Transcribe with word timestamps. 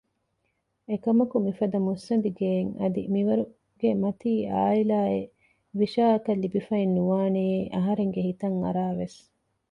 އެކަމަކު 0.89 1.35
މިފަދަ 1.45 1.77
މުއްސަނދި 1.85 2.29
ގެޔެއް 2.39 2.71
އަދި 2.81 3.01
މިވަރުގެ 3.13 3.89
މަތީ 4.03 4.31
އާއިލާއެއް 4.53 5.29
ވިޝާއަކަށް 5.79 6.41
ލިބިފައެއް 6.43 6.95
ނުވާނެޔޭ 6.97 7.57
އަހަރެންގެ 7.75 8.21
ހިތަށް 8.27 8.57
އަރާވެސް 8.63 9.17